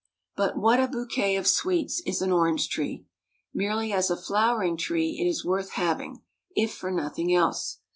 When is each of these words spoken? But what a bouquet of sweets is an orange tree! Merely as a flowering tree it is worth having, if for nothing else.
But 0.35 0.57
what 0.57 0.79
a 0.79 0.87
bouquet 0.87 1.35
of 1.35 1.45
sweets 1.45 2.01
is 2.07 2.23
an 2.23 2.31
orange 2.31 2.69
tree! 2.69 3.05
Merely 3.53 3.93
as 3.93 4.09
a 4.09 4.17
flowering 4.17 4.75
tree 4.75 5.19
it 5.23 5.29
is 5.29 5.45
worth 5.45 5.73
having, 5.73 6.23
if 6.55 6.73
for 6.73 6.89
nothing 6.89 7.31
else. 7.35 7.81